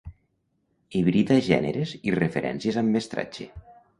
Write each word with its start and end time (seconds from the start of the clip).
Hibrida 0.99 1.37
gèneres 1.49 1.93
i 2.11 2.15
referències 2.17 2.83
amb 2.83 2.97
mestratge. 2.97 3.49